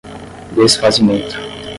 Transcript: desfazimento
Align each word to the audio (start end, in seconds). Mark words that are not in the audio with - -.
desfazimento 0.55 1.37